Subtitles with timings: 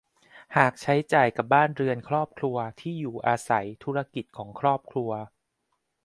[0.57, 5.11] หากใช้จ่ายกับบ้านเรือนครอบครัว ที่อยู่อาศัย ธุรกิจของครอบครัว